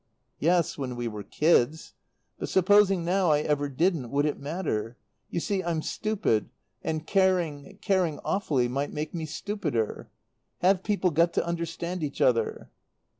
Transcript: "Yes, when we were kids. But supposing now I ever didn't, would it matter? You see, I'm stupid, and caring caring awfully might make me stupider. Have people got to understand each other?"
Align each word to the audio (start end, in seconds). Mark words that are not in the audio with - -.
"Yes, 0.39 0.79
when 0.79 0.95
we 0.95 1.07
were 1.07 1.21
kids. 1.21 1.93
But 2.39 2.49
supposing 2.49 3.05
now 3.05 3.29
I 3.29 3.41
ever 3.41 3.69
didn't, 3.69 4.09
would 4.09 4.25
it 4.25 4.39
matter? 4.39 4.97
You 5.29 5.39
see, 5.39 5.63
I'm 5.63 5.83
stupid, 5.83 6.49
and 6.81 7.05
caring 7.05 7.77
caring 7.83 8.19
awfully 8.25 8.67
might 8.67 8.91
make 8.91 9.13
me 9.13 9.27
stupider. 9.27 10.09
Have 10.61 10.81
people 10.81 11.11
got 11.11 11.33
to 11.33 11.45
understand 11.45 12.01
each 12.01 12.19
other?" 12.19 12.71